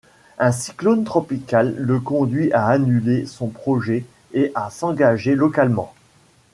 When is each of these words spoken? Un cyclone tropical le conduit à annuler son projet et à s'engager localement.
Un 0.39 0.51
cyclone 0.51 1.03
tropical 1.03 1.75
le 1.77 1.99
conduit 1.99 2.51
à 2.53 2.65
annuler 2.65 3.27
son 3.27 3.49
projet 3.49 4.03
et 4.33 4.51
à 4.55 4.71
s'engager 4.71 5.35
localement. 5.35 5.93